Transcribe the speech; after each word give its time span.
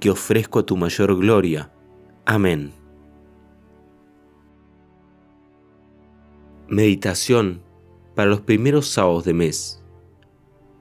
que 0.00 0.10
ofrezco 0.10 0.58
a 0.58 0.66
tu 0.66 0.76
mayor 0.76 1.16
gloria. 1.16 1.72
Amén. 2.24 2.72
Meditación 6.68 7.62
para 8.14 8.30
los 8.30 8.40
primeros 8.40 8.88
sábados 8.88 9.24
de 9.24 9.34
mes. 9.34 9.84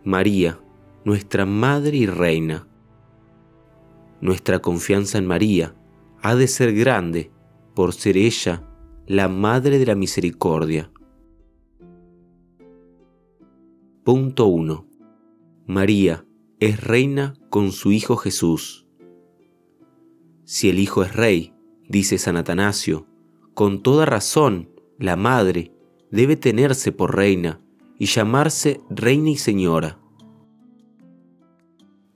María, 0.04 0.60
nuestra 1.04 1.46
Madre 1.46 1.98
y 1.98 2.06
Reina. 2.06 2.68
Nuestra 4.22 4.60
confianza 4.60 5.18
en 5.18 5.28
María 5.28 5.76
ha 6.22 6.36
de 6.36 6.48
ser 6.48 6.74
grande 6.74 7.32
por 7.76 7.94
ser 7.94 8.18
ella 8.18 8.64
la 9.06 9.28
Madre 9.28 9.80
de 9.80 9.86
la 9.86 9.96
Misericordia. 9.96 10.92
Punto 14.04 14.48
1. 14.48 14.86
María 15.68 16.26
es 16.60 16.84
reina 16.84 17.36
con 17.50 17.72
su 17.72 17.92
Hijo 17.92 18.18
Jesús. 18.18 18.89
Si 20.52 20.68
el 20.68 20.80
Hijo 20.80 21.04
es 21.04 21.16
rey, 21.16 21.54
dice 21.88 22.18
San 22.18 22.36
Atanasio, 22.36 23.06
con 23.54 23.84
toda 23.84 24.08
razón 24.08 24.72
la 24.98 25.16
Madre 25.16 25.76
debe 26.10 26.38
tenerse 26.38 26.92
por 26.92 27.16
reina 27.16 27.62
y 28.00 28.08
llamarse 28.08 28.82
reina 28.90 29.30
y 29.30 29.38
señora. 29.38 30.00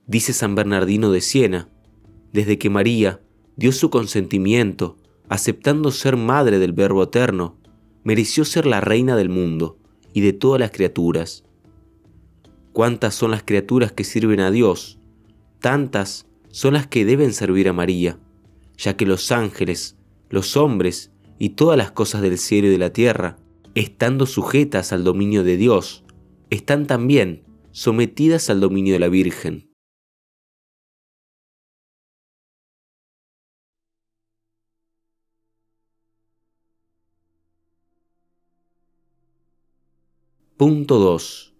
Dice 0.08 0.32
San 0.32 0.56
Bernardino 0.56 1.12
de 1.12 1.20
Siena, 1.20 1.68
desde 2.32 2.58
que 2.58 2.70
María 2.70 3.20
dio 3.54 3.70
su 3.70 3.88
consentimiento, 3.88 4.96
aceptando 5.28 5.92
ser 5.92 6.16
madre 6.16 6.58
del 6.58 6.72
Verbo 6.72 7.04
Eterno, 7.04 7.56
mereció 8.02 8.44
ser 8.44 8.66
la 8.66 8.80
reina 8.80 9.14
del 9.14 9.28
mundo 9.28 9.78
y 10.12 10.22
de 10.22 10.32
todas 10.32 10.58
las 10.58 10.72
criaturas. 10.72 11.44
¿Cuántas 12.72 13.14
son 13.14 13.30
las 13.30 13.44
criaturas 13.44 13.92
que 13.92 14.02
sirven 14.02 14.40
a 14.40 14.50
Dios? 14.50 14.98
Tantas 15.60 16.26
son 16.54 16.74
las 16.74 16.86
que 16.86 17.04
deben 17.04 17.32
servir 17.32 17.68
a 17.68 17.72
María 17.72 18.20
ya 18.76 18.96
que 18.96 19.06
los 19.06 19.32
ángeles, 19.32 19.96
los 20.30 20.56
hombres 20.56 21.10
y 21.36 21.50
todas 21.50 21.76
las 21.76 21.90
cosas 21.90 22.22
del 22.22 22.38
cielo 22.38 22.68
y 22.68 22.70
de 22.70 22.78
la 22.78 22.92
tierra, 22.92 23.38
estando 23.74 24.24
sujetas 24.24 24.92
al 24.92 25.02
dominio 25.02 25.42
de 25.42 25.56
Dios, 25.56 26.04
están 26.50 26.86
también 26.86 27.42
sometidas 27.72 28.50
al 28.50 28.60
dominio 28.60 28.92
de 28.92 29.00
la 29.00 29.08
Virgen. 29.08 29.68
Punto 40.56 41.00
2. 41.00 41.52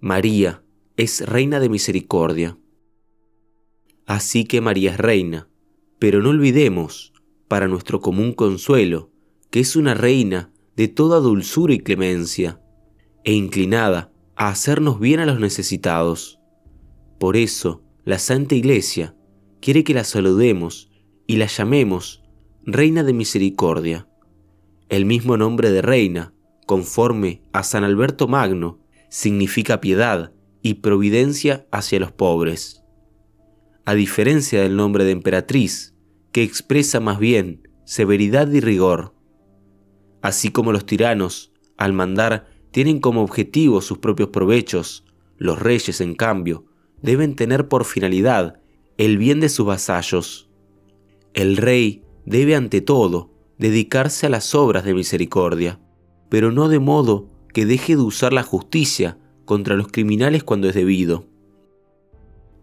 María 0.00 0.62
es 0.98 1.26
reina 1.26 1.58
de 1.58 1.70
misericordia. 1.70 2.59
Así 4.10 4.44
que 4.44 4.60
María 4.60 4.90
es 4.90 4.98
reina, 4.98 5.48
pero 6.00 6.20
no 6.20 6.30
olvidemos, 6.30 7.12
para 7.46 7.68
nuestro 7.68 8.00
común 8.00 8.32
consuelo, 8.32 9.12
que 9.50 9.60
es 9.60 9.76
una 9.76 9.94
reina 9.94 10.50
de 10.74 10.88
toda 10.88 11.20
dulzura 11.20 11.74
y 11.74 11.78
clemencia, 11.78 12.60
e 13.22 13.34
inclinada 13.34 14.12
a 14.34 14.48
hacernos 14.48 14.98
bien 14.98 15.20
a 15.20 15.26
los 15.26 15.38
necesitados. 15.38 16.40
Por 17.20 17.36
eso, 17.36 17.84
la 18.04 18.18
Santa 18.18 18.56
Iglesia 18.56 19.14
quiere 19.60 19.84
que 19.84 19.94
la 19.94 20.02
saludemos 20.02 20.90
y 21.28 21.36
la 21.36 21.46
llamemos 21.46 22.24
Reina 22.64 23.04
de 23.04 23.12
Misericordia. 23.12 24.08
El 24.88 25.04
mismo 25.04 25.36
nombre 25.36 25.70
de 25.70 25.82
reina, 25.82 26.34
conforme 26.66 27.44
a 27.52 27.62
San 27.62 27.84
Alberto 27.84 28.26
Magno, 28.26 28.80
significa 29.08 29.80
piedad 29.80 30.32
y 30.62 30.74
providencia 30.74 31.68
hacia 31.70 32.00
los 32.00 32.10
pobres 32.10 32.79
a 33.84 33.94
diferencia 33.94 34.62
del 34.62 34.76
nombre 34.76 35.04
de 35.04 35.12
emperatriz, 35.12 35.94
que 36.32 36.42
expresa 36.42 37.00
más 37.00 37.18
bien 37.18 37.68
severidad 37.84 38.50
y 38.52 38.60
rigor. 38.60 39.14
Así 40.22 40.50
como 40.50 40.72
los 40.72 40.86
tiranos, 40.86 41.52
al 41.76 41.92
mandar, 41.92 42.46
tienen 42.70 43.00
como 43.00 43.22
objetivo 43.22 43.80
sus 43.80 43.98
propios 43.98 44.28
provechos, 44.28 45.04
los 45.38 45.58
reyes, 45.58 46.00
en 46.00 46.14
cambio, 46.14 46.66
deben 47.02 47.34
tener 47.34 47.68
por 47.68 47.84
finalidad 47.84 48.60
el 48.98 49.16
bien 49.18 49.40
de 49.40 49.48
sus 49.48 49.66
vasallos. 49.66 50.50
El 51.32 51.56
rey 51.56 52.04
debe 52.26 52.54
ante 52.54 52.80
todo 52.80 53.32
dedicarse 53.58 54.26
a 54.26 54.30
las 54.30 54.54
obras 54.54 54.84
de 54.84 54.94
misericordia, 54.94 55.80
pero 56.28 56.52
no 56.52 56.68
de 56.68 56.78
modo 56.78 57.28
que 57.52 57.66
deje 57.66 57.96
de 57.96 58.02
usar 58.02 58.32
la 58.32 58.42
justicia 58.42 59.18
contra 59.44 59.76
los 59.76 59.88
criminales 59.88 60.44
cuando 60.44 60.68
es 60.68 60.74
debido. 60.74 61.26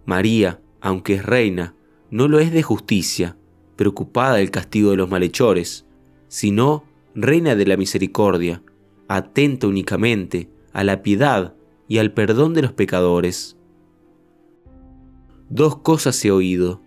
María, 0.05 0.61
aunque 0.81 1.15
es 1.15 1.25
reina, 1.25 1.75
no 2.09 2.27
lo 2.27 2.39
es 2.39 2.51
de 2.51 2.63
justicia, 2.63 3.37
preocupada 3.75 4.35
del 4.35 4.51
castigo 4.51 4.91
de 4.91 4.97
los 4.97 5.09
malhechores, 5.09 5.85
sino 6.27 6.83
reina 7.15 7.55
de 7.55 7.65
la 7.65 7.77
misericordia, 7.77 8.61
atenta 9.07 9.67
únicamente 9.67 10.49
a 10.73 10.83
la 10.83 11.01
piedad 11.01 11.55
y 11.87 11.99
al 11.99 12.13
perdón 12.13 12.53
de 12.53 12.61
los 12.61 12.73
pecadores. 12.73 13.57
Dos 15.49 15.77
cosas 15.77 16.23
he 16.25 16.31
oído, 16.31 16.81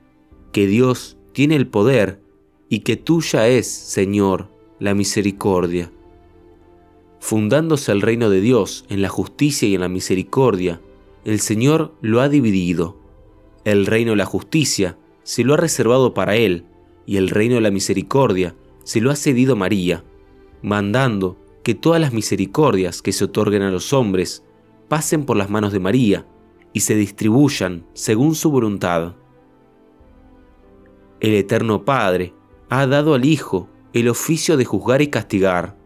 que 0.53 0.67
Dios 0.67 1.17
tiene 1.33 1.57
el 1.57 1.67
poder 1.67 2.21
y 2.69 2.81
que 2.81 2.97
tuya 2.97 3.49
es, 3.49 3.67
Señor, 3.69 4.49
la 4.79 4.95
misericordia. 4.95 5.91
Fundándose 7.19 7.93
el 7.93 8.03
reino 8.03 8.31
de 8.31 8.41
Dios 8.41 8.85
en 8.89 9.03
la 9.03 9.09
justicia 9.09 9.69
y 9.69 9.75
en 9.75 9.81
la 9.81 9.89
misericordia, 9.89 10.81
el 11.25 11.41
Señor 11.41 11.95
lo 12.01 12.21
ha 12.21 12.29
dividido 12.29 13.00
el 13.65 13.87
reino 13.87 14.13
de 14.13 14.17
la 14.17 14.27
justicia 14.27 14.97
se 15.23 15.45
lo 15.45 15.55
ha 15.55 15.57
reservado 15.57 16.15
para 16.15 16.37
él, 16.37 16.65
y 17.07 17.17
el 17.17 17.29
reino 17.29 17.57
de 17.57 17.61
la 17.61 17.71
misericordia 17.71 18.55
se 18.85 19.01
lo 19.01 19.11
ha 19.11 19.17
cedido 19.17 19.57
María, 19.57 20.05
mandando 20.63 21.37
que 21.63 21.75
todas 21.75 22.01
las 22.01 22.13
misericordias 22.13 23.03
que 23.03 23.13
se 23.13 23.25
otorguen 23.25 23.63
a 23.63 23.71
los 23.71 23.93
hombres 23.93 24.45
pasen 24.89 25.25
por 25.25 25.37
las 25.37 25.51
manos 25.51 25.73
de 25.73 25.81
María 25.81 26.27
y 26.73 26.81
se 26.81 26.95
distribuyan 26.95 27.85
según 27.93 28.35
su 28.35 28.51
voluntad. 28.51 29.15
El 31.21 31.35
Eterno 31.35 31.85
Padre 31.85 32.33
ha 32.71 32.87
dado 32.87 33.15
al 33.15 33.25
Hijo 33.25 33.69
el 33.93 34.09
oficio 34.09 34.57
de 34.57 34.65
juzgar 34.65 35.03
y 35.03 35.09
castigar, 35.09 35.77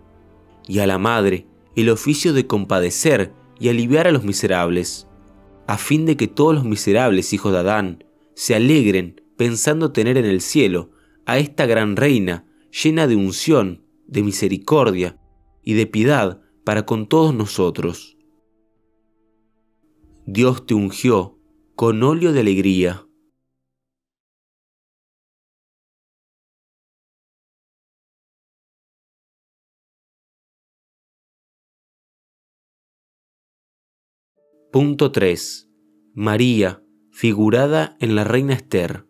y 0.69 0.79
a 0.79 0.87
la 0.87 0.99
Madre 0.99 1.47
el 1.75 1.91
oficio 1.91 2.33
de 2.33 2.47
compadecer 2.47 3.33
y 3.59 3.69
aliviar 3.69 4.07
a 4.07 4.13
los 4.13 4.25
miserables 4.25 5.09
a 5.67 5.79
fin 5.79 6.07
de 6.07 6.17
que 6.17 6.29
todos 6.29 6.55
los 6.55 6.65
miserables 6.65 7.33
hijos 7.33 7.53
de 7.53 7.59
Adán 7.59 8.05
se 8.35 8.55
alegren 8.55 9.23
pensando 9.37 9.93
tener 9.93 10.17
en 10.17 10.27
el 10.27 10.41
cielo 10.41 10.91
a 11.27 11.39
esta 11.39 11.67
gran 11.67 11.97
reina 11.97 12.47
llena 12.71 13.07
de 13.07 13.17
unción, 13.17 13.85
de 14.07 14.23
misericordia 14.23 15.19
y 15.63 15.75
de 15.75 15.87
piedad 15.87 16.43
para 16.65 16.85
con 16.85 17.07
todos 17.07 17.35
nosotros. 17.35 18.17
Dios 20.27 20.67
te 20.67 20.75
ungió 20.75 21.39
con 21.75 22.03
óleo 22.03 22.33
de 22.33 22.41
alegría. 22.41 23.07
Punto 34.75 35.13
3. 35.13 35.71
María, 36.15 36.83
figurada 37.13 37.97
en 38.01 38.17
la 38.17 38.25
reina 38.25 38.55
Esther. 38.55 39.07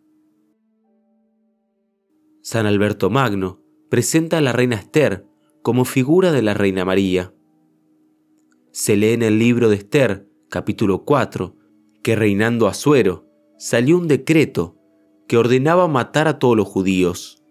San 2.43 2.66
Alberto 2.66 3.08
Magno 3.08 3.62
presenta 3.88 4.37
a 4.37 4.40
la 4.43 4.52
reina 4.52 4.76
Esther 4.76 5.26
como 5.62 5.87
figura 5.87 6.32
de 6.32 6.43
la 6.43 6.52
reina 6.52 6.84
María. 6.84 7.32
Se 8.72 8.94
lee 8.94 9.14
en 9.14 9.22
el 9.22 9.38
libro 9.38 9.70
de 9.70 9.76
Esther, 9.76 10.28
capítulo 10.50 11.06
4, 11.06 11.56
que 12.02 12.14
reinando 12.14 12.69
Asuero, 12.69 13.26
salió 13.56 13.96
un 13.96 14.06
decreto 14.06 14.76
que 15.26 15.38
ordenaba 15.38 15.88
matar 15.88 16.28
a 16.28 16.38
todos 16.38 16.58
los 16.58 16.69
judíos. 16.69 17.43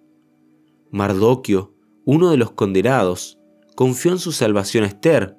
Mardoquio, 0.92 1.74
uno 2.06 2.30
de 2.30 2.38
los 2.38 2.52
condenados, 2.52 3.40
confió 3.76 4.12
en 4.12 4.20
su 4.20 4.34
salvación 4.34 4.84
a 4.84 4.88
Esther, 4.90 5.36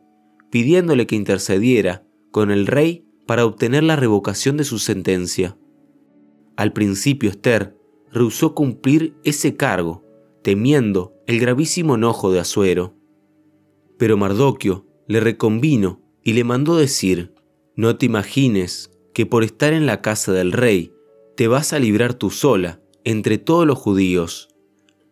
pidiéndole 0.50 1.06
que 1.06 1.14
intercediera 1.14 2.03
con 2.34 2.50
el 2.50 2.66
rey 2.66 3.06
para 3.26 3.46
obtener 3.46 3.84
la 3.84 3.94
revocación 3.94 4.56
de 4.56 4.64
su 4.64 4.80
sentencia. 4.80 5.56
Al 6.56 6.72
principio 6.72 7.30
Esther 7.30 7.78
rehusó 8.10 8.56
cumplir 8.56 9.14
ese 9.22 9.54
cargo, 9.54 10.04
temiendo 10.42 11.14
el 11.28 11.38
gravísimo 11.38 11.94
enojo 11.94 12.32
de 12.32 12.40
Asuero. 12.40 12.96
Pero 13.98 14.16
Mardoquio 14.16 14.84
le 15.06 15.20
reconvino 15.20 16.02
y 16.24 16.32
le 16.32 16.42
mandó 16.42 16.74
decir, 16.74 17.32
no 17.76 17.98
te 17.98 18.06
imagines 18.06 18.90
que 19.12 19.26
por 19.26 19.44
estar 19.44 19.72
en 19.72 19.86
la 19.86 20.02
casa 20.02 20.32
del 20.32 20.50
rey 20.50 20.92
te 21.36 21.46
vas 21.46 21.72
a 21.72 21.78
librar 21.78 22.14
tú 22.14 22.30
sola 22.30 22.80
entre 23.04 23.38
todos 23.38 23.64
los 23.64 23.78
judíos, 23.78 24.48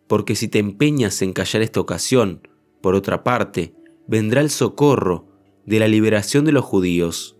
porque 0.07 0.35
si 0.35 0.49
te 0.49 0.59
empeñas 0.59 1.21
en 1.21 1.31
callar 1.31 1.61
esta 1.61 1.79
ocasión, 1.79 2.45
por 2.81 2.95
otra 2.95 3.23
parte, 3.23 3.73
vendrá 4.09 4.41
el 4.41 4.49
socorro 4.49 5.32
de 5.65 5.79
la 5.79 5.87
liberación 5.87 6.45
de 6.45 6.51
los 6.51 6.65
judíos. 6.65 7.37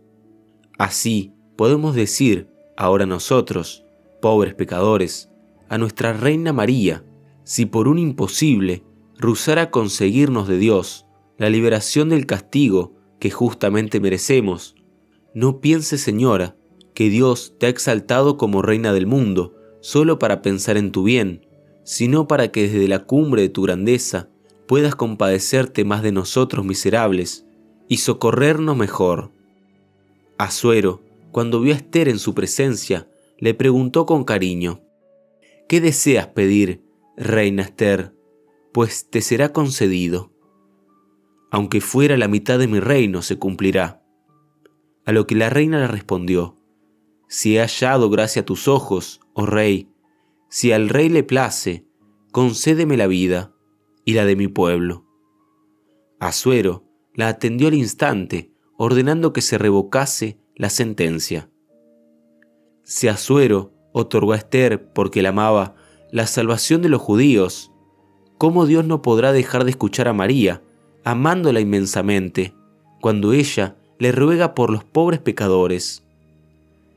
Así 0.78 1.34
podemos 1.56 1.96
decir 1.96 2.50
ahora 2.78 3.06
nosotros, 3.06 3.86
pobres 4.22 4.54
pecadores, 4.54 5.30
a 5.70 5.78
nuestra 5.78 6.14
Reina 6.14 6.54
María, 6.54 7.04
si 7.44 7.66
por 7.66 7.88
un 7.88 8.00
imposible 8.00 8.84
rehusara 9.18 9.70
conseguirnos 9.72 10.48
de 10.48 10.58
Dios 10.58 11.06
la 11.38 11.50
liberación 11.50 12.10
del 12.10 12.26
castigo 12.26 12.94
que 13.20 13.32
justamente 13.32 14.00
merecemos, 14.00 14.76
no 15.34 15.62
piense, 15.62 15.98
Señora, 15.98 16.56
que 16.94 17.10
Dios 17.10 17.56
te 17.60 17.66
ha 17.66 17.70
exaltado 17.70 18.38
como 18.38 18.62
Reina 18.62 18.94
del 18.94 19.08
mundo 19.08 19.56
solo 19.82 20.20
para 20.20 20.42
pensar 20.42 20.78
en 20.78 20.92
tu 20.92 21.04
bien, 21.04 21.46
sino 21.84 22.28
para 22.28 22.52
que 22.52 22.70
desde 22.70 22.88
la 22.88 23.00
cumbre 23.00 23.42
de 23.42 23.50
tu 23.50 23.64
grandeza 23.64 24.30
puedas 24.68 24.96
compadecerte 24.96 25.84
más 25.84 26.04
de 26.04 26.12
nosotros 26.12 26.66
miserables 26.66 27.46
y 27.94 27.98
socorrernos 27.98 28.76
mejor. 28.76 29.30
Asuero, 30.40 31.04
cuando 31.32 31.62
vio 31.62 31.76
a 31.76 31.78
Esther 31.78 32.10
en 32.10 32.18
su 32.18 32.34
presencia, 32.34 33.08
le 33.38 33.54
preguntó 33.54 34.08
con 34.08 34.24
cariño, 34.24 34.82
¿Qué 35.70 35.80
deseas 35.80 36.26
pedir, 36.26 36.84
reina 37.18 37.62
Esther? 37.62 38.16
Pues 38.74 39.12
te 39.12 39.22
será 39.22 39.54
concedido. 39.54 40.32
Aunque 41.52 41.82
fuera 41.82 42.18
la 42.18 42.28
mitad 42.28 42.58
de 42.58 42.68
mi 42.68 42.80
reino, 42.80 43.22
se 43.22 43.38
cumplirá. 43.38 44.04
A 45.06 45.12
lo 45.12 45.28
que 45.28 45.36
la 45.36 45.52
reina 45.52 45.78
le 45.78 45.86
respondió, 45.86 46.58
Si 47.28 47.58
he 47.58 47.60
hallado 47.60 48.10
gracia 48.10 48.42
a 48.42 48.46
tus 48.46 48.68
ojos, 48.68 49.20
oh 49.34 49.46
rey, 49.46 49.88
si 50.50 50.72
al 50.72 50.90
rey 50.90 51.10
le 51.10 51.22
place, 51.22 51.86
concédeme 52.32 52.98
la 52.98 53.06
vida 53.06 53.54
y 54.04 54.14
la 54.14 54.26
de 54.26 54.36
mi 54.36 54.48
pueblo. 54.48 55.06
Asuero 56.20 56.92
la 57.16 57.28
atendió 57.28 57.68
al 57.68 57.74
instante, 57.74 58.52
ordenando 58.78 59.34
que 59.34 59.42
se 59.42 59.58
revocase 59.58 60.38
la 60.56 60.70
sentencia. 60.70 61.50
Si 62.84 63.08
Asuero 63.08 63.74
otorgó 63.92 64.34
a 64.34 64.38
Esther, 64.38 64.92
porque 64.94 65.22
la 65.22 65.30
amaba, 65.30 65.76
la 66.12 66.28
salvación 66.28 66.82
de 66.82 66.90
los 66.90 67.02
judíos, 67.02 67.72
¿cómo 68.38 68.66
Dios 68.66 68.86
no 68.86 69.02
podrá 69.02 69.32
dejar 69.32 69.64
de 69.64 69.72
escuchar 69.72 70.08
a 70.08 70.14
María, 70.14 70.62
amándola 71.04 71.60
inmensamente, 71.60 72.54
cuando 73.02 73.34
ella 73.34 73.78
le 74.00 74.12
ruega 74.12 74.54
por 74.54 74.70
los 74.70 74.84
pobres 74.84 75.20
pecadores? 75.20 76.04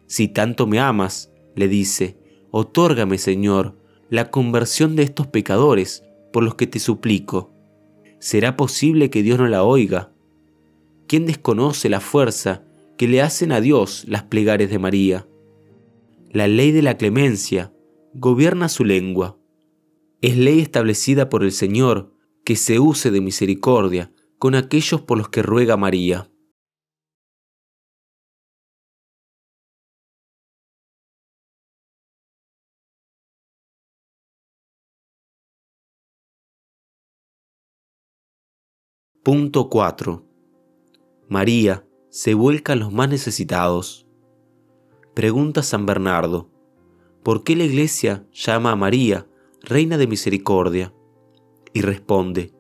Si 0.06 0.28
tanto 0.28 0.66
me 0.66 0.80
amas, 0.80 1.30
le 1.54 1.68
dice, 1.68 2.18
otórgame, 2.50 3.18
Señor, 3.18 3.76
la 4.08 4.30
conversión 4.30 4.96
de 4.96 5.02
estos 5.02 5.26
pecadores 5.26 6.04
por 6.32 6.42
los 6.42 6.54
que 6.54 6.66
te 6.66 6.78
suplico. 6.78 7.52
¿Será 8.18 8.56
posible 8.56 9.10
que 9.10 9.22
Dios 9.22 9.38
no 9.38 9.46
la 9.46 9.62
oiga? 9.62 10.12
¿Quién 11.06 11.26
desconoce 11.26 11.88
la 11.88 12.00
fuerza 12.00 12.64
que 12.96 13.08
le 13.08 13.22
hacen 13.22 13.52
a 13.52 13.60
Dios 13.60 14.04
las 14.08 14.24
plegarias 14.24 14.70
de 14.70 14.78
María? 14.78 15.28
La 16.30 16.48
ley 16.48 16.72
de 16.72 16.82
la 16.82 16.96
clemencia 16.96 17.72
gobierna 18.14 18.68
su 18.68 18.84
lengua. 18.84 19.38
Es 20.22 20.36
ley 20.36 20.60
establecida 20.60 21.28
por 21.28 21.44
el 21.44 21.52
Señor 21.52 22.12
que 22.44 22.56
se 22.56 22.78
use 22.78 23.10
de 23.10 23.20
misericordia 23.20 24.12
con 24.38 24.54
aquellos 24.54 25.02
por 25.02 25.18
los 25.18 25.28
que 25.28 25.42
ruega 25.42 25.76
María. 25.76 26.30
Punto 39.26 39.68
4. 39.68 40.24
María 41.28 41.84
se 42.10 42.34
vuelca 42.34 42.74
a 42.74 42.76
los 42.76 42.92
más 42.92 43.08
necesitados. 43.08 44.06
Pregunta 45.14 45.64
San 45.64 45.84
Bernardo, 45.84 46.48
¿por 47.24 47.42
qué 47.42 47.56
la 47.56 47.64
Iglesia 47.64 48.24
llama 48.32 48.70
a 48.70 48.76
María 48.76 49.26
Reina 49.62 49.98
de 49.98 50.06
Misericordia? 50.06 50.94
Y 51.72 51.80
responde, 51.80 52.54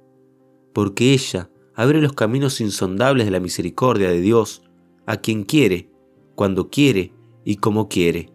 porque 0.72 1.12
ella 1.12 1.50
abre 1.76 2.00
los 2.00 2.14
caminos 2.14 2.60
insondables 2.60 3.26
de 3.26 3.30
la 3.30 3.38
misericordia 3.38 4.08
de 4.08 4.20
Dios 4.20 4.64
a 5.06 5.18
quien 5.18 5.44
quiere, 5.44 5.92
cuando 6.34 6.68
quiere 6.68 7.14
y 7.44 7.58
como 7.58 7.88
quiere, 7.88 8.32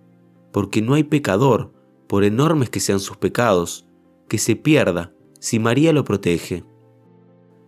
porque 0.53 0.81
no 0.81 0.93
hay 0.93 1.03
pecador, 1.03 1.73
por 2.07 2.23
enormes 2.23 2.69
que 2.69 2.79
sean 2.79 3.01
sus 3.01 3.17
pecados, 3.17 3.89
que 4.29 4.37
se 4.37 4.55
pierda 4.55 5.13
si 5.41 5.59
María 5.59 5.91
lo 5.91 6.05
protege. 6.05 6.63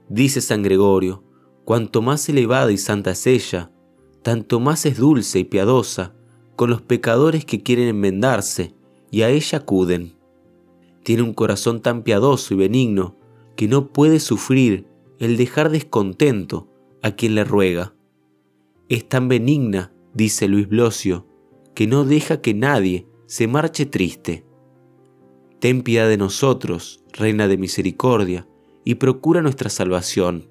Dice 0.09 0.41
San 0.41 0.63
Gregorio, 0.63 1.23
cuanto 1.65 2.01
más 2.01 2.27
elevada 2.29 2.71
y 2.71 2.77
santa 2.77 3.11
es 3.11 3.25
ella, 3.27 3.71
tanto 4.21 4.59
más 4.59 4.85
es 4.85 4.97
dulce 4.97 5.39
y 5.39 5.43
piadosa 5.43 6.15
con 6.55 6.69
los 6.69 6.81
pecadores 6.81 7.45
que 7.45 7.63
quieren 7.63 7.87
enmendarse 7.87 8.75
y 9.11 9.21
a 9.21 9.29
ella 9.29 9.59
acuden. 9.59 10.15
Tiene 11.03 11.23
un 11.23 11.33
corazón 11.33 11.81
tan 11.81 12.03
piadoso 12.03 12.53
y 12.53 12.57
benigno 12.57 13.17
que 13.55 13.67
no 13.67 13.91
puede 13.91 14.19
sufrir 14.19 14.87
el 15.19 15.37
dejar 15.37 15.69
descontento 15.69 16.69
a 17.01 17.11
quien 17.11 17.35
le 17.35 17.43
ruega. 17.43 17.93
Es 18.89 19.07
tan 19.07 19.27
benigna, 19.27 19.93
dice 20.13 20.47
Luis 20.47 20.67
Blosio, 20.67 21.27
que 21.75 21.87
no 21.87 22.05
deja 22.05 22.41
que 22.41 22.53
nadie 22.53 23.07
se 23.25 23.47
marche 23.47 23.85
triste. 23.85 24.45
Ten 25.59 25.81
piedad 25.81 26.07
de 26.07 26.17
nosotros, 26.17 27.03
Reina 27.13 27.47
de 27.47 27.57
Misericordia, 27.57 28.47
y 28.83 28.95
procura 28.95 29.41
nuestra 29.41 29.69
salvación. 29.69 30.47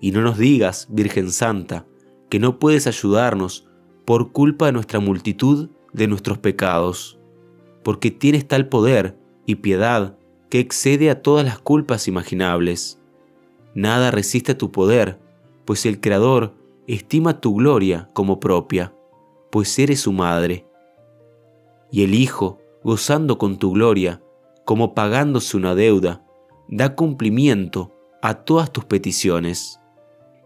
Y 0.00 0.12
no 0.12 0.22
nos 0.22 0.38
digas, 0.38 0.88
Virgen 0.90 1.30
Santa, 1.30 1.86
que 2.28 2.38
no 2.38 2.58
puedes 2.58 2.86
ayudarnos 2.86 3.68
por 4.04 4.32
culpa 4.32 4.66
de 4.66 4.72
nuestra 4.72 5.00
multitud 5.00 5.70
de 5.92 6.08
nuestros 6.08 6.38
pecados, 6.38 7.18
porque 7.82 8.10
tienes 8.10 8.48
tal 8.48 8.68
poder 8.68 9.16
y 9.46 9.56
piedad 9.56 10.16
que 10.48 10.60
excede 10.60 11.10
a 11.10 11.22
todas 11.22 11.44
las 11.44 11.58
culpas 11.58 12.08
imaginables. 12.08 13.00
Nada 13.74 14.10
resiste 14.10 14.52
a 14.52 14.58
tu 14.58 14.70
poder, 14.70 15.18
pues 15.64 15.86
el 15.86 16.00
Creador 16.00 16.54
estima 16.86 17.40
tu 17.40 17.54
gloria 17.54 18.10
como 18.12 18.40
propia, 18.40 18.94
pues 19.50 19.78
eres 19.78 20.00
su 20.00 20.12
madre. 20.12 20.66
Y 21.90 22.02
el 22.02 22.14
Hijo, 22.14 22.58
gozando 22.82 23.38
con 23.38 23.58
tu 23.58 23.72
gloria, 23.72 24.22
como 24.64 24.94
pagándose 24.94 25.56
una 25.56 25.74
deuda, 25.74 26.24
da 26.68 26.94
cumplimiento 26.94 27.94
a 28.22 28.44
todas 28.44 28.72
tus 28.72 28.84
peticiones. 28.84 29.80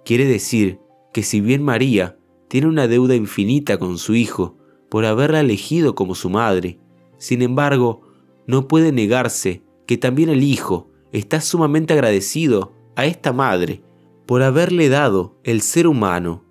Quiere 0.05 0.25
decir 0.25 0.81
que 1.13 1.23
si 1.23 1.41
bien 1.41 1.63
María 1.63 2.19
tiene 2.49 2.69
una 2.69 2.89
deuda 2.89 3.15
infinita 3.15 3.79
con 3.79 3.99
su 3.99 4.15
Hijo 4.15 4.57
por 4.89 5.05
haberla 5.05 5.41
elegido 5.41 5.95
como 5.95 6.15
su 6.15 6.31
madre, 6.31 6.79
sin 7.19 7.43
embargo, 7.43 8.03
no 8.47 8.69
puede 8.69 8.93
negarse 8.93 9.63
que 9.87 9.97
también 9.97 10.29
el 10.29 10.43
Hijo 10.43 10.91
está 11.13 11.41
sumamente 11.41 11.93
agradecido 11.93 12.73
a 12.95 13.07
esta 13.07 13.33
madre 13.33 13.83
por 14.27 14.43
haberle 14.43 14.89
dado 14.89 15.39
el 15.45 15.61
ser 15.61 15.87
humano, 15.87 16.45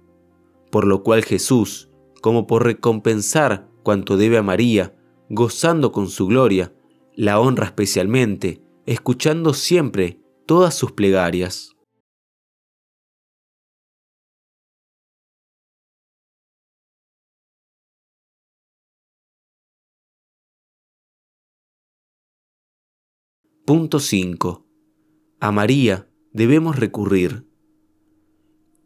por 0.72 0.88
lo 0.88 1.03
cual 1.03 1.24
Jesús, 1.24 1.89
como 2.22 2.48
por 2.48 2.63
recompensar 2.63 3.69
cuanto 3.84 4.17
debe 4.17 4.38
a 4.38 4.43
María, 4.43 4.95
gozando 5.29 5.91
con 5.91 6.10
su 6.10 6.27
gloria, 6.27 6.74
la 7.15 7.39
honra 7.39 7.65
especialmente 7.65 8.64
escuchando 8.86 9.54
siempre 9.54 10.22
todas 10.46 10.75
sus 10.75 10.92
plegarias. 10.92 11.72
Punto 23.65 24.00
5. 24.00 24.68
A 25.39 25.51
María 25.51 26.08
debemos 26.32 26.75
recurrir. 26.75 27.50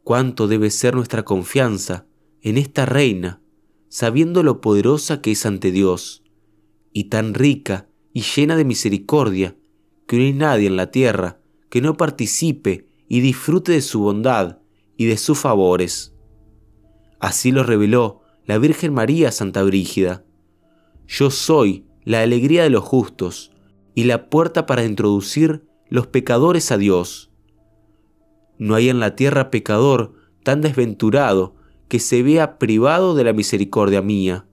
¿Cuánto 0.05 0.47
debe 0.47 0.69
ser 0.69 0.95
nuestra 0.95 1.23
confianza 1.25 2.07
en 2.41 2.57
esta 2.57 2.85
reina, 2.85 3.41
sabiendo 3.89 4.41
lo 4.43 4.61
poderosa 4.61 5.21
que 5.21 5.31
es 5.31 5.45
ante 5.45 5.71
Dios, 5.71 6.23
y 6.93 7.09
tan 7.09 7.33
rica 7.33 7.89
y 8.13 8.21
llena 8.21 8.55
de 8.55 8.63
misericordia 8.63 9.58
que 10.09 10.17
no 10.17 10.23
hay 10.23 10.33
nadie 10.33 10.65
en 10.65 10.75
la 10.75 10.89
tierra 10.89 11.37
que 11.69 11.81
no 11.81 11.95
participe 11.95 12.87
y 13.07 13.19
disfrute 13.19 13.73
de 13.73 13.83
su 13.83 13.99
bondad 13.99 14.57
y 14.97 15.05
de 15.05 15.17
sus 15.17 15.37
favores. 15.37 16.15
Así 17.19 17.51
lo 17.51 17.61
reveló 17.61 18.21
la 18.47 18.57
Virgen 18.57 18.91
María 18.91 19.31
Santa 19.31 19.61
Brígida. 19.61 20.25
Yo 21.07 21.29
soy 21.29 21.85
la 22.05 22.23
alegría 22.23 22.63
de 22.63 22.71
los 22.71 22.83
justos 22.83 23.51
y 23.93 24.05
la 24.05 24.31
puerta 24.31 24.65
para 24.65 24.83
introducir 24.83 25.67
los 25.89 26.07
pecadores 26.07 26.71
a 26.71 26.79
Dios. 26.79 27.29
No 28.57 28.73
hay 28.73 28.89
en 28.89 28.99
la 28.99 29.15
tierra 29.15 29.51
pecador 29.51 30.15
tan 30.41 30.61
desventurado 30.61 31.53
que 31.87 31.99
se 31.99 32.23
vea 32.23 32.57
privado 32.57 33.13
de 33.13 33.25
la 33.25 33.33
misericordia 33.33 34.01
mía. 34.01 34.47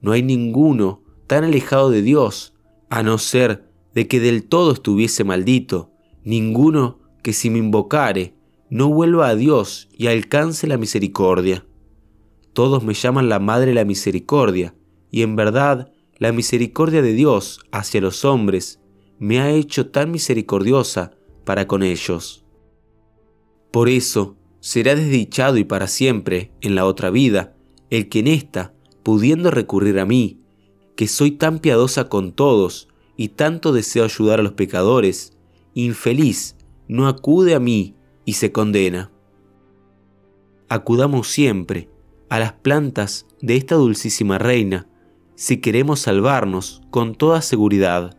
No 0.00 0.10
hay 0.10 0.24
ninguno 0.24 1.04
tan 1.28 1.44
alejado 1.44 1.90
de 1.90 2.02
Dios, 2.02 2.54
a 2.90 3.04
no 3.04 3.18
ser 3.18 3.65
de 3.96 4.06
que 4.06 4.20
del 4.20 4.44
todo 4.44 4.72
estuviese 4.72 5.24
maldito, 5.24 5.90
ninguno 6.22 6.98
que 7.22 7.32
si 7.32 7.48
me 7.48 7.58
invocare 7.58 8.34
no 8.68 8.90
vuelva 8.90 9.28
a 9.28 9.34
Dios 9.34 9.88
y 9.96 10.08
alcance 10.08 10.66
la 10.66 10.76
misericordia. 10.76 11.64
Todos 12.52 12.84
me 12.84 12.92
llaman 12.92 13.30
la 13.30 13.38
Madre 13.38 13.72
la 13.72 13.86
Misericordia, 13.86 14.74
y 15.10 15.22
en 15.22 15.34
verdad 15.34 15.92
la 16.18 16.30
misericordia 16.32 17.00
de 17.00 17.14
Dios 17.14 17.60
hacia 17.72 18.02
los 18.02 18.26
hombres 18.26 18.80
me 19.18 19.40
ha 19.40 19.50
hecho 19.50 19.88
tan 19.88 20.10
misericordiosa 20.10 21.12
para 21.46 21.66
con 21.66 21.82
ellos. 21.82 22.44
Por 23.70 23.88
eso 23.88 24.36
será 24.60 24.94
desdichado 24.94 25.56
y 25.56 25.64
para 25.64 25.86
siempre 25.86 26.52
en 26.60 26.74
la 26.74 26.84
otra 26.84 27.08
vida 27.08 27.56
el 27.88 28.10
que 28.10 28.18
en 28.18 28.26
esta, 28.26 28.74
pudiendo 29.02 29.50
recurrir 29.50 29.98
a 29.98 30.04
mí, 30.04 30.42
que 30.96 31.08
soy 31.08 31.30
tan 31.30 31.60
piadosa 31.60 32.10
con 32.10 32.32
todos 32.32 32.88
y 33.16 33.28
tanto 33.28 33.72
deseo 33.72 34.04
ayudar 34.04 34.40
a 34.40 34.42
los 34.42 34.52
pecadores, 34.52 35.32
infeliz, 35.74 36.56
no 36.88 37.08
acude 37.08 37.54
a 37.54 37.60
mí 37.60 37.94
y 38.24 38.34
se 38.34 38.52
condena. 38.52 39.10
Acudamos 40.68 41.28
siempre 41.28 41.88
a 42.28 42.38
las 42.38 42.52
plantas 42.52 43.26
de 43.40 43.56
esta 43.56 43.76
dulcísima 43.76 44.38
reina 44.38 44.88
si 45.34 45.58
queremos 45.58 46.00
salvarnos 46.00 46.82
con 46.90 47.14
toda 47.14 47.42
seguridad. 47.42 48.18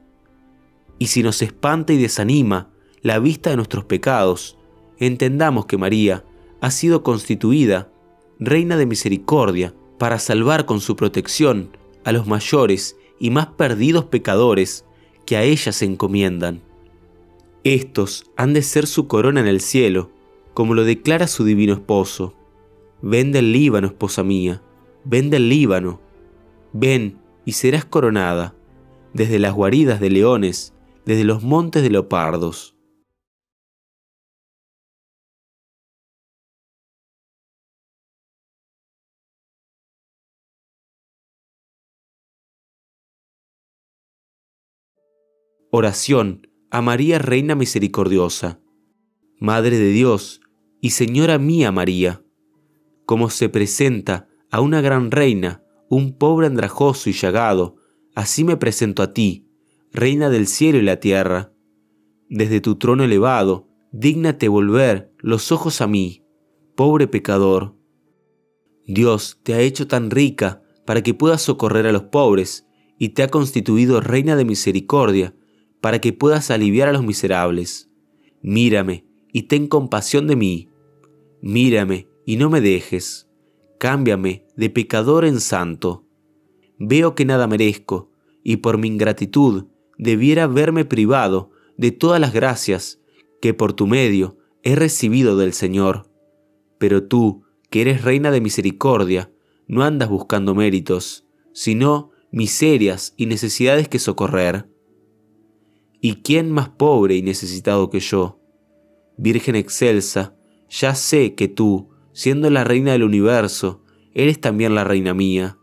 Y 0.99 1.07
si 1.07 1.23
nos 1.23 1.41
espanta 1.41 1.93
y 1.93 1.97
desanima 1.97 2.69
la 3.01 3.19
vista 3.19 3.49
de 3.49 3.57
nuestros 3.57 3.85
pecados, 3.85 4.57
entendamos 4.97 5.65
que 5.65 5.77
María 5.77 6.23
ha 6.61 6.71
sido 6.71 7.03
constituida 7.03 7.91
Reina 8.39 8.77
de 8.77 8.85
Misericordia 8.85 9.73
para 9.97 10.19
salvar 10.19 10.65
con 10.65 10.79
su 10.79 10.95
protección 10.95 11.75
a 12.03 12.11
los 12.11 12.27
mayores 12.27 12.97
y 13.19 13.31
más 13.31 13.47
perdidos 13.47 14.05
pecadores 14.05 14.85
que 15.27 15.35
a 15.35 15.43
ella 15.43 15.73
se 15.73 15.85
encomiendan. 15.85 16.61
Estos 17.65 18.31
han 18.37 18.53
de 18.53 18.61
ser 18.61 18.87
su 18.87 19.07
corona 19.07 19.41
en 19.41 19.47
el 19.47 19.59
cielo, 19.59 20.09
como 20.53 20.73
lo 20.73 20.85
declara 20.85 21.27
su 21.27 21.43
divino 21.43 21.73
esposo. 21.73 22.33
Ven 23.01 23.33
del 23.33 23.51
Líbano, 23.51 23.87
esposa 23.87 24.23
mía, 24.23 24.63
ven 25.03 25.29
del 25.29 25.49
Líbano. 25.49 25.99
Ven 26.71 27.19
y 27.43 27.51
serás 27.51 27.83
coronada, 27.83 28.55
desde 29.13 29.37
las 29.37 29.53
guaridas 29.53 29.99
de 29.99 30.09
leones, 30.09 30.73
desde 31.05 31.25
los 31.25 31.43
montes 31.43 31.83
de 31.83 31.89
leopardos. 31.89 32.76
Oración 45.79 46.47
a 46.71 46.81
María 46.81 47.19
Reina 47.19 47.53
Misericordiosa, 47.53 48.59
Madre 49.37 49.77
de 49.77 49.91
Dios 49.91 50.41
y 50.81 50.89
Señora 50.89 51.37
mía 51.37 51.71
María, 51.71 52.23
como 53.05 53.29
se 53.29 53.47
presenta 53.47 54.27
a 54.49 54.59
una 54.59 54.81
gran 54.81 55.11
reina 55.11 55.61
un 55.87 56.17
pobre 56.17 56.47
andrajoso 56.47 57.11
y 57.11 57.13
llagado, 57.13 57.75
así 58.15 58.43
me 58.43 58.57
presento 58.57 59.03
a 59.03 59.13
ti, 59.13 59.51
Reina 59.93 60.31
del 60.31 60.47
cielo 60.47 60.79
y 60.79 60.81
la 60.81 60.99
tierra. 60.99 61.53
Desde 62.27 62.59
tu 62.59 62.77
trono 62.77 63.03
elevado, 63.03 63.67
dígnate 63.91 64.47
volver 64.47 65.13
los 65.19 65.51
ojos 65.51 65.79
a 65.81 65.85
mí, 65.85 66.23
pobre 66.75 67.05
pecador. 67.05 67.75
Dios 68.87 69.41
te 69.43 69.53
ha 69.53 69.59
hecho 69.59 69.85
tan 69.85 70.09
rica 70.09 70.63
para 70.87 71.03
que 71.03 71.13
puedas 71.13 71.43
socorrer 71.43 71.85
a 71.85 71.91
los 71.91 72.05
pobres, 72.05 72.65
y 72.97 73.09
te 73.09 73.21
ha 73.21 73.27
constituido 73.27 74.01
Reina 74.01 74.35
de 74.35 74.43
misericordia 74.43 75.35
para 75.81 75.99
que 75.99 76.13
puedas 76.13 76.51
aliviar 76.51 76.89
a 76.89 76.93
los 76.93 77.03
miserables. 77.03 77.89
Mírame 78.41 79.05
y 79.31 79.43
ten 79.43 79.67
compasión 79.67 80.27
de 80.27 80.35
mí. 80.35 80.69
Mírame 81.41 82.07
y 82.25 82.37
no 82.37 82.49
me 82.49 82.61
dejes. 82.61 83.29
Cámbiame 83.79 84.45
de 84.55 84.69
pecador 84.69 85.25
en 85.25 85.39
santo. 85.39 86.05
Veo 86.79 87.15
que 87.15 87.25
nada 87.25 87.47
merezco, 87.47 88.11
y 88.43 88.57
por 88.57 88.77
mi 88.77 88.87
ingratitud 88.87 89.65
debiera 89.97 90.47
verme 90.47 90.85
privado 90.85 91.51
de 91.77 91.91
todas 91.91 92.19
las 92.19 92.33
gracias 92.33 92.99
que 93.41 93.53
por 93.53 93.73
tu 93.73 93.87
medio 93.87 94.37
he 94.63 94.75
recibido 94.75 95.37
del 95.37 95.53
Señor. 95.53 96.09
Pero 96.77 97.03
tú, 97.03 97.43
que 97.69 97.81
eres 97.81 98.03
reina 98.03 98.31
de 98.31 98.41
misericordia, 98.41 99.31
no 99.67 99.83
andas 99.83 100.09
buscando 100.09 100.55
méritos, 100.55 101.25
sino 101.53 102.11
miserias 102.31 103.13
y 103.17 103.25
necesidades 103.25 103.87
que 103.87 103.99
socorrer. 103.99 104.69
¿Y 105.99 106.17
quién 106.17 106.51
más 106.51 106.69
pobre 106.69 107.15
y 107.15 107.21
necesitado 107.21 107.89
que 107.89 107.99
yo? 107.99 108.39
Virgen 109.17 109.55
excelsa, 109.55 110.35
ya 110.69 110.93
sé 110.93 111.33
que 111.33 111.47
tú, 111.47 111.89
siendo 112.13 112.49
la 112.49 112.63
reina 112.63 112.91
del 112.91 113.03
universo, 113.03 113.81
eres 114.13 114.39
también 114.39 114.75
la 114.75 114.83
reina 114.83 115.13
mía. 115.13 115.57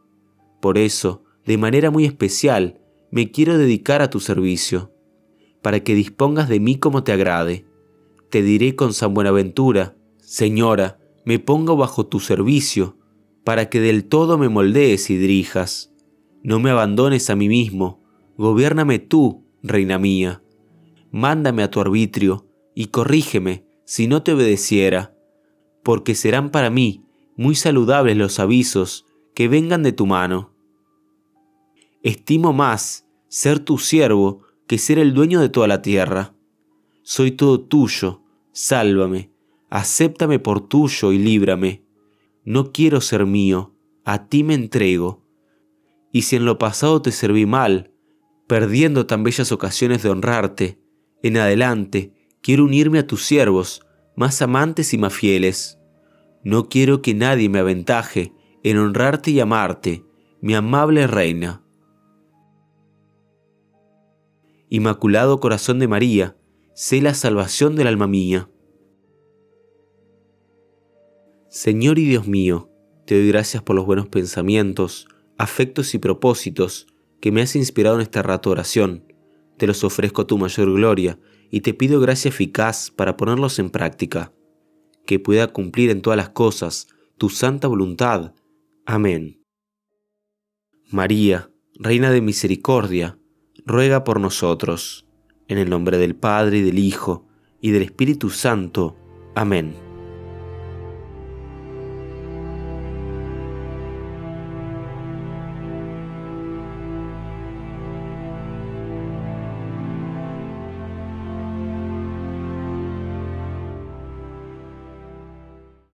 Por 0.61 0.77
eso, 0.77 1.23
de 1.47 1.57
manera 1.57 1.91
muy 1.91 2.05
especial, 2.05 2.81
me 3.13 3.31
quiero 3.31 3.59
dedicar 3.59 4.03
a 4.03 4.11
tu 4.11 4.19
servicio, 4.19 4.93
para 5.63 5.85
que 5.85 5.95
dispongas 5.95 6.49
de 6.49 6.59
mí 6.59 6.79
como 6.79 7.05
te 7.05 7.13
agrade. 7.13 7.65
Te 8.31 8.43
diré 8.43 8.75
con 8.75 8.93
San 8.93 9.15
Buenaventura, 9.15 9.97
Señora, 10.19 10.99
me 11.25 11.39
pongo 11.39 11.77
bajo 11.77 12.07
tu 12.07 12.19
servicio, 12.19 12.97
para 13.45 13.69
que 13.69 13.81
del 13.81 14.07
todo 14.07 14.37
me 14.37 14.49
moldees 14.49 15.11
y 15.11 15.17
dirijas. 15.17 15.93
No 16.43 16.59
me 16.59 16.71
abandones 16.71 17.31
a 17.31 17.37
mí 17.37 17.49
mismo, 17.49 18.03
gobiérname 18.37 18.99
tú 18.99 19.44
reina 19.65 19.99
mía. 19.99 20.43
Mándame 21.11 21.63
a 21.63 21.71
tu 21.71 21.81
arbitrio 21.81 22.47
y 22.75 22.87
corrígeme 22.87 23.65
si 23.85 24.07
no 24.07 24.23
te 24.23 24.33
obedeciera, 24.33 25.17
porque 25.83 26.15
serán 26.15 26.51
para 26.51 26.71
mí 26.71 27.05
muy 27.37 27.55
saludables 27.55 28.17
los 28.17 28.39
avisos 28.39 29.07
que 29.35 29.49
vengan 29.49 29.83
de 29.83 29.93
tu 29.93 30.07
mano. 30.07 30.55
Estimo 32.03 32.53
más 32.53 33.07
ser 33.29 33.59
tu 33.59 33.79
siervo 33.79 34.43
que 34.67 34.79
ser 34.79 34.99
el 34.99 35.15
dueño 35.15 35.41
de 35.41 35.49
toda 35.49 35.67
la 35.67 35.83
tierra. 35.83 36.35
Soy 37.03 37.33
todo 37.33 37.61
tuyo, 37.61 38.23
sálvame, 38.53 39.33
acéptame 39.71 40.39
por 40.39 40.69
tuyo 40.69 41.13
y 41.13 41.19
líbrame. 41.19 41.85
No 42.45 42.73
quiero 42.73 43.01
ser 43.01 43.25
mío, 43.27 43.75
a 44.05 44.29
ti 44.29 44.45
me 44.45 44.55
entrego. 44.55 45.25
Y 46.13 46.23
si 46.23 46.37
en 46.37 46.45
lo 46.45 46.59
pasado 46.59 47.03
te 47.03 47.11
serví 47.11 47.47
mal, 47.47 47.94
perdiendo 48.47 49.07
tan 49.07 49.25
bellas 49.25 49.53
ocasiones 49.53 50.03
de 50.03 50.11
honrarte, 50.11 50.79
en 51.23 51.37
adelante 51.39 52.13
quiero 52.43 52.65
unirme 52.65 52.99
a 52.99 53.07
tus 53.07 53.25
siervos, 53.25 53.83
más 54.17 54.43
amantes 54.43 54.93
y 54.93 54.99
más 54.99 55.15
fieles. 55.15 55.79
No 56.43 56.69
quiero 56.69 57.01
que 57.01 57.15
nadie 57.15 57.49
me 57.49 57.59
aventaje 57.59 58.33
en 58.63 58.79
honrarte 58.79 59.31
y 59.31 59.41
amarte, 59.41 60.05
mi 60.41 60.55
amable 60.55 61.07
reina. 61.07 61.63
Inmaculado 64.69 65.41
Corazón 65.41 65.79
de 65.79 65.89
María, 65.89 66.37
sé 66.75 67.01
la 67.01 67.15
salvación 67.15 67.77
del 67.77 67.87
alma 67.87 68.07
mía. 68.07 68.51
Señor 71.49 71.99
y 71.99 72.05
Dios 72.05 72.27
mío, 72.27 72.69
te 73.07 73.15
doy 73.15 73.29
gracias 73.29 73.63
por 73.63 73.77
los 73.77 73.87
buenos 73.87 74.09
pensamientos, 74.09 75.07
afectos 75.39 75.95
y 75.95 75.99
propósitos 75.99 76.89
que 77.25 77.33
me 77.33 77.41
has 77.41 77.57
inspirado 77.57 77.97
en 77.97 78.03
esta 78.03 78.21
rato 78.21 78.51
oración. 78.51 79.11
Te 79.57 79.67
los 79.67 79.83
ofrezco 79.83 80.21
a 80.21 80.27
tu 80.27 80.37
mayor 80.37 80.71
gloria 80.71 81.19
y 81.51 81.63
te 81.63 81.73
pido 81.73 81.99
gracia 81.99 82.29
eficaz 82.29 82.91
para 82.91 83.17
ponerlos 83.17 83.59
en 83.59 83.71
práctica, 83.71 84.35
que 85.07 85.19
pueda 85.19 85.47
cumplir 85.47 85.89
en 85.89 86.03
todas 86.03 86.19
las 86.19 86.29
cosas 86.29 86.87
tu 87.17 87.31
santa 87.31 87.67
voluntad. 87.67 88.35
Amén. 88.85 89.43
María, 90.91 91.51
Reina 91.77 92.11
de 92.11 92.21
Misericordia, 92.21 93.19
ruega 93.65 94.05
por 94.05 94.21
nosotros, 94.21 95.07
en 95.49 95.57
el 95.57 95.71
nombre 95.71 95.97
del 95.97 96.17
Padre 96.17 96.59
y 96.59 96.61
del 96.61 96.79
Hijo 96.79 97.27
y 97.59 97.71
del 97.71 97.85
Espíritu 97.85 98.29
Santo. 98.29 98.99
Amén. 99.35 99.84